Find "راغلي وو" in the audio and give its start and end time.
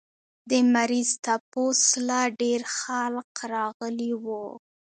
3.53-4.45